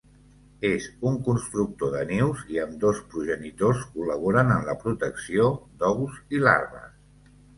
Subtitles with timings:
[0.67, 5.47] És un constructor de nius i ambdós progenitors col·laboren en la protecció
[5.83, 6.91] d'ous i larves.